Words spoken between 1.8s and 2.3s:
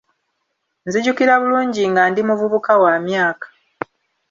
nga ndi